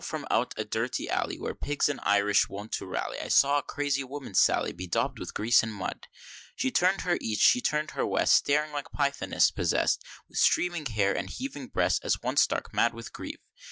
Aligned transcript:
from 0.03 0.25
out 0.31 0.51
a 0.57 0.65
dirty 0.65 1.07
alley, 1.11 1.37
Where 1.39 1.53
pigs 1.53 1.87
and 1.87 1.99
Irish 2.01 2.49
wont 2.49 2.71
to 2.71 2.87
rally, 2.87 3.19
I 3.19 3.27
saw 3.27 3.59
a 3.59 3.61
crazy 3.61 4.03
woman 4.03 4.33
sally, 4.33 4.73
Bedaub'd 4.73 5.19
with 5.19 5.35
grease 5.35 5.61
and 5.61 5.71
mud. 5.71 6.07
She 6.55 6.71
turn'd 6.71 7.01
her 7.01 7.19
East, 7.21 7.43
she 7.43 7.61
turn'd 7.61 7.91
her 7.91 8.03
West, 8.07 8.33
Staring 8.35 8.71
like 8.71 8.91
Pythoness 8.97 9.51
possest, 9.53 10.03
With 10.27 10.39
streaming 10.39 10.87
hair 10.87 11.15
and 11.15 11.29
heaving 11.29 11.67
breast, 11.67 12.03
As 12.03 12.19
one 12.23 12.37
stark 12.37 12.73
mad 12.73 12.95
with 12.95 13.13
grief. 13.13 13.37